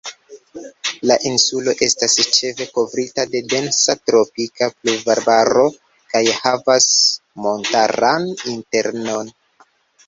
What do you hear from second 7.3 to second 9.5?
montaran internon.